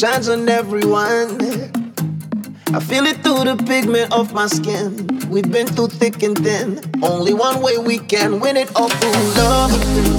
[0.00, 1.36] Shines on everyone.
[2.72, 5.06] I feel it through the pigment of my skin.
[5.28, 6.80] We've been through thick and thin.
[7.02, 9.70] Only one way we can win it all through love,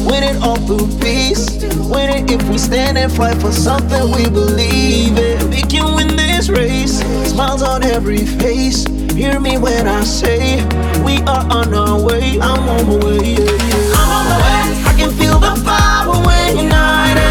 [0.05, 1.63] win it all through peace.
[1.89, 5.49] Win it if we stand and fight for something we believe in.
[5.49, 6.99] We can win this race.
[7.31, 8.85] Smiles on every face.
[9.15, 10.63] Hear me when I say
[11.03, 12.39] we are on our way.
[12.39, 13.33] I'm on my way.
[13.33, 13.93] Yeah, yeah.
[13.97, 14.83] I'm on my way.
[14.85, 17.30] I can feel the power when united.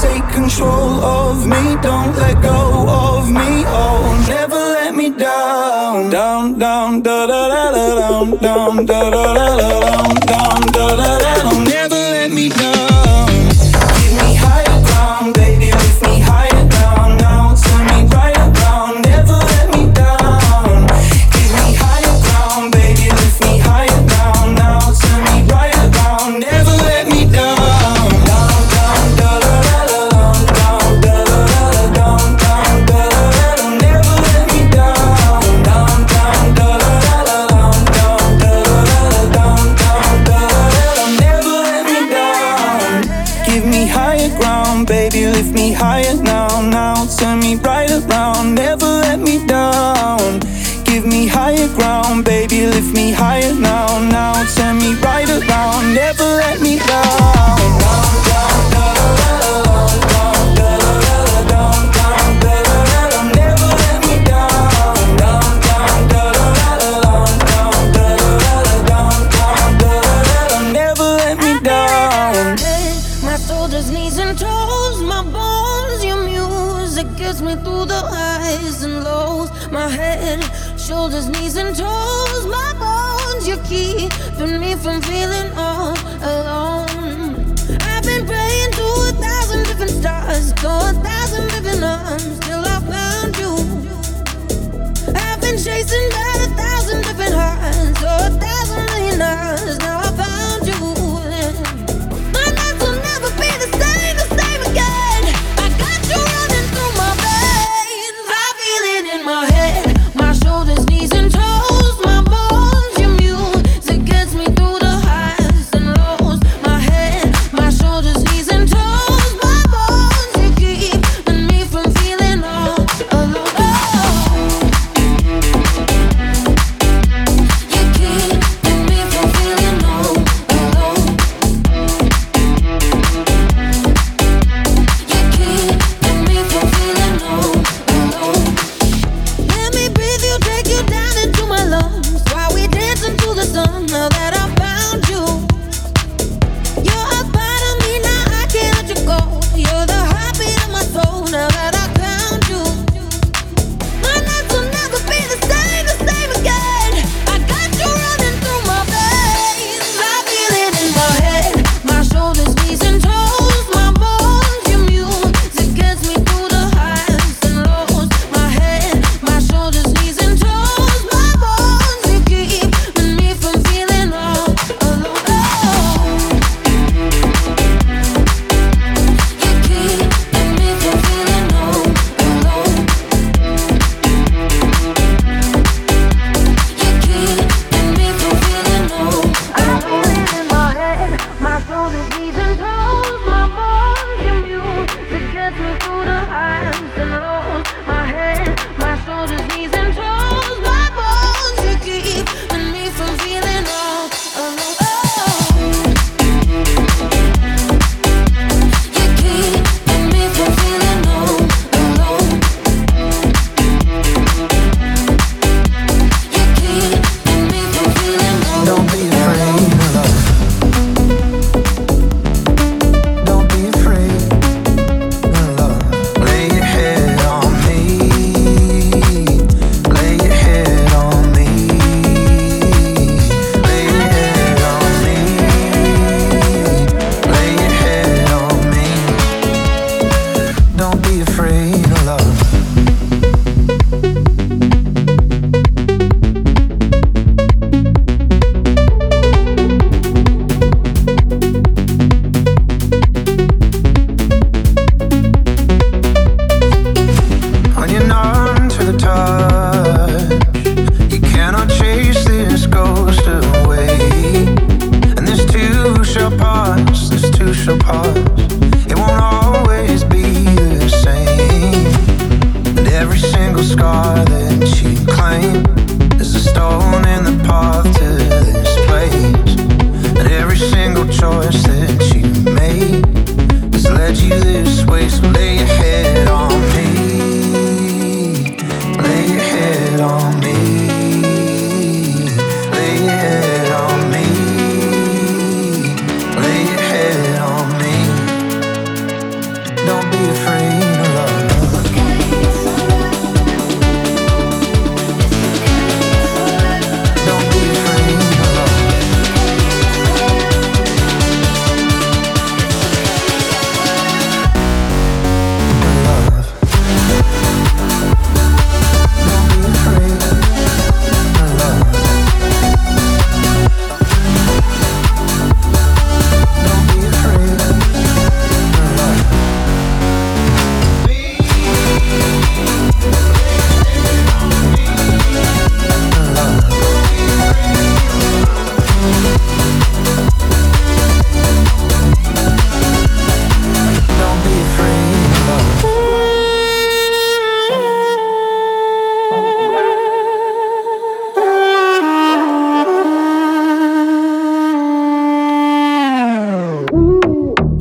[0.00, 1.76] take control of me.
[1.82, 3.64] Don't let go of me.
[3.66, 6.10] Oh, never let me down.
[6.10, 10.07] Down, down, da da da da down, down, da da da da down,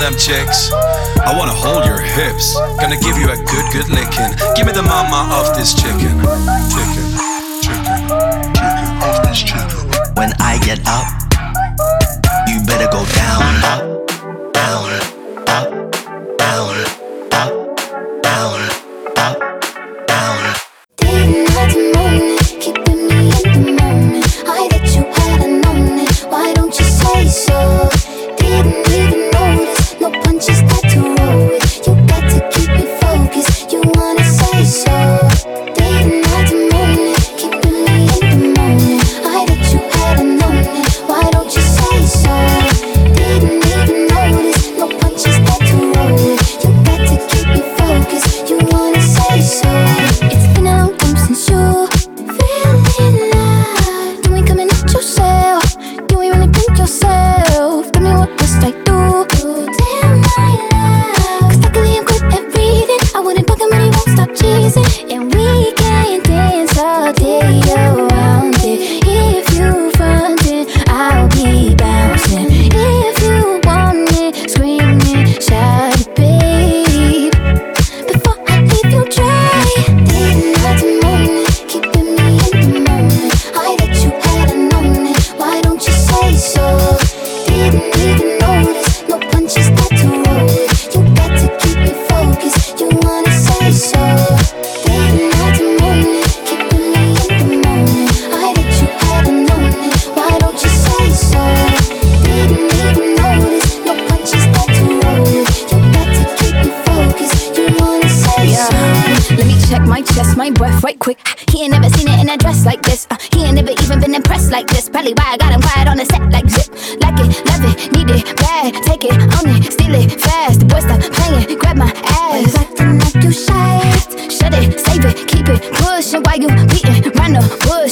[0.00, 0.72] Them chicks.
[0.72, 2.54] I wanna hold your hips.
[2.80, 4.32] Gonna give you a good, good licking.
[4.56, 6.16] Give me the mama of this chicken.
[6.72, 7.06] Chicken,
[7.64, 8.00] chicken,
[8.56, 9.68] chicken of this chicken.
[10.16, 11.06] When I get up,
[12.48, 15.19] you better go down, up, down,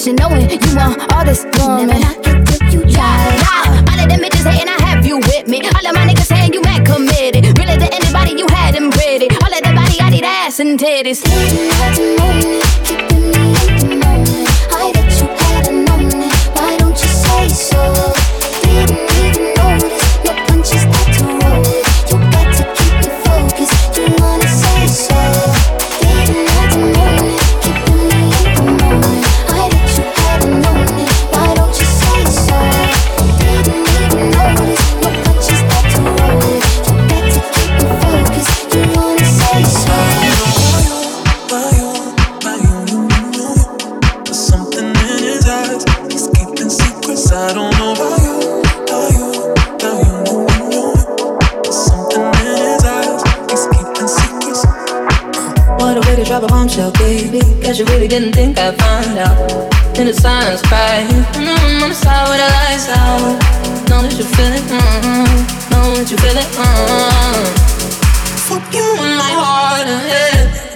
[0.09, 1.89] the knowing you want all this woman.
[1.89, 3.37] Never knock it till you try.
[3.45, 5.61] Yeah, all of them bitches hating, I have you with me.
[5.61, 7.59] All of my niggas saying you mad committed.
[7.59, 9.29] Really to anybody you had them pretty.
[9.45, 11.68] All of that body, I need ass and titties.
[58.21, 59.39] Didn't think I'd find out.
[59.97, 61.07] In the silence, crying.
[61.07, 63.39] Mm-hmm, on the side with the lights out.
[63.89, 64.63] Know that you feel it.
[64.67, 65.71] Mm-hmm.
[65.71, 66.51] Know that you feel it.
[66.59, 67.45] Mm-hmm.
[68.49, 70.68] Fuck you in my heart and head.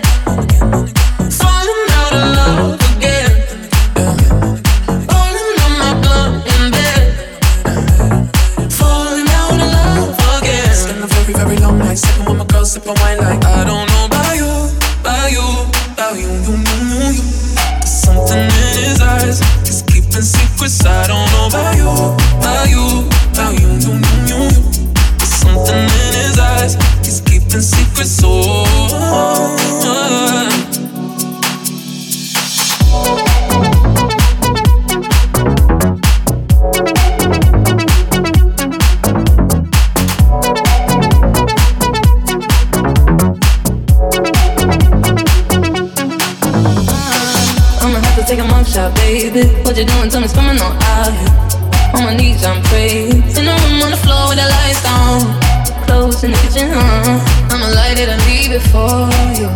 [56.22, 57.18] Kitchen, huh?
[57.50, 59.50] I'ma light it and leave it for you.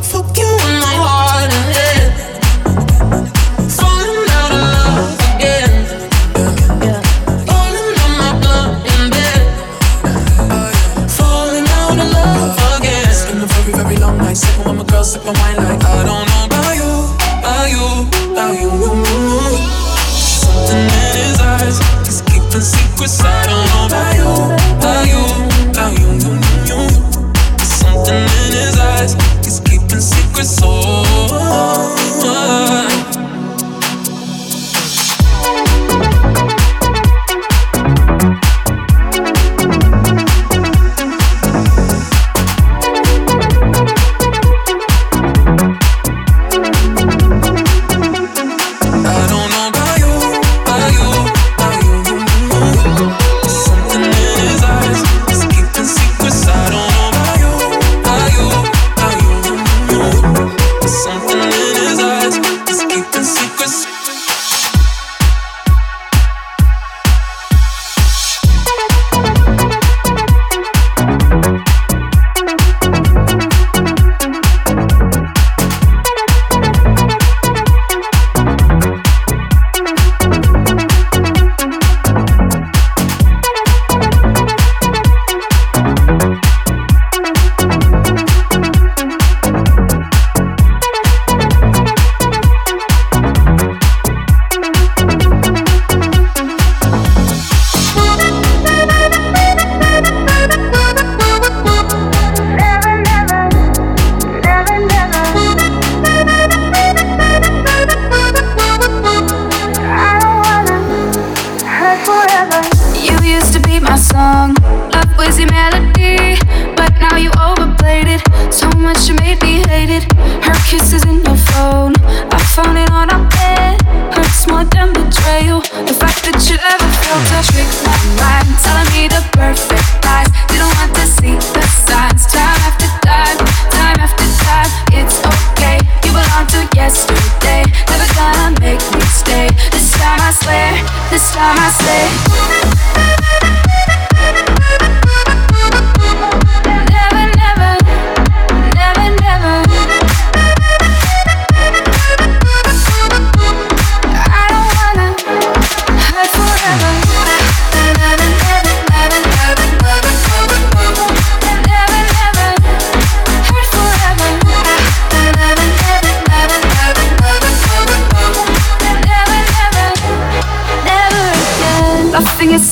[0.00, 2.08] Fuck you in my heart and head.
[3.68, 5.84] Falling out of love again.
[7.44, 9.44] Falling on my blood in bed.
[11.10, 13.04] Falling out of love again.
[13.42, 14.38] A very, very long night.
[14.38, 15.63] Sipping with my sipping wine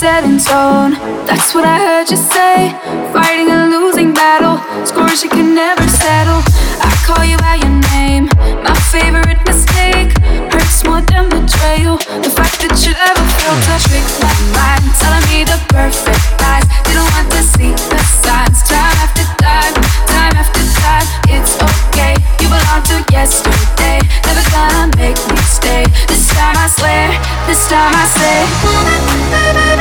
[0.03, 0.99] set in stone.
[1.31, 2.75] That's what I heard you say.
[3.15, 6.43] Fighting a losing battle, scores you can never settle.
[6.83, 8.27] I call you by your name,
[8.67, 10.11] my favorite mistake.
[10.51, 12.03] Hurts more than betrayal.
[12.19, 16.67] The fact that you ever felt to trick my mind, telling me the perfect lies.
[16.83, 18.59] Didn't want to see the signs.
[18.67, 19.75] Time after time,
[20.11, 21.07] time after time.
[21.31, 24.03] It's okay, you belong to yesterday.
[24.27, 25.87] Never gonna make me stay.
[26.11, 27.07] This time I swear,
[27.47, 29.72] this time I say.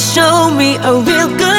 [0.00, 0.56] Tsunami.
[0.56, 1.49] me a real the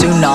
[0.00, 0.29] sky.